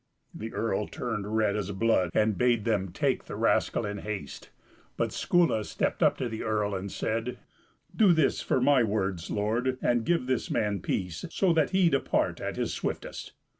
[0.33, 4.49] The earl turned red as blood, and bade them take the rascal in haste;
[4.97, 7.37] but Skuli stepped up to the earl, and said:
[7.95, 12.41] "Do this for my words, lord, and give this man peace, so that he depart
[12.41, 13.33] at his swiftest."